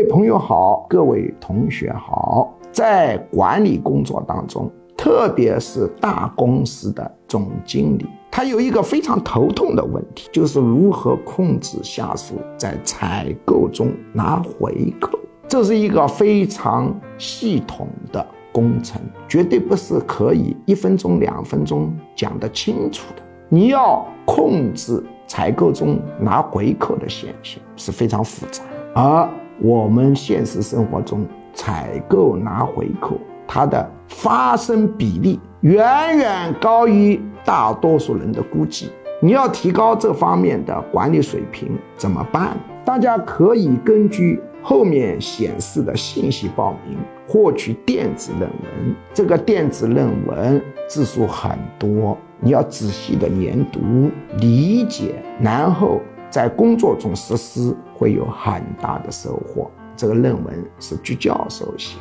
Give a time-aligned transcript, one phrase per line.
[0.00, 2.56] 各位朋友好，各位同学好。
[2.72, 15.18] 在管理工作当中，特别是大公司的总经理，他有一个非常头痛的问题，就是如何控制下属在采购中拿回扣。
[15.46, 23.22] 这是一个非常系统的工程，绝对不是可以一分钟、两分钟讲得清楚的。
[23.50, 28.62] 你要控制采购中拿回扣的现象是非常复杂，
[28.94, 29.28] 而
[29.60, 38.90] 我们现实生活中采购拿回扣，它的发生比例远远高于大多数人的估计。
[39.22, 42.56] 你要提高这方面的管理水平怎么办？
[42.84, 44.40] 大家可以根据。
[44.62, 59.68] 后面显示的信息报名获取电子论文，这个电子论文字数很多，你要仔细的研读理解，然后在工作中实施，会有很大的收获。
[59.96, 61.98] 这个论文是鞠教授写。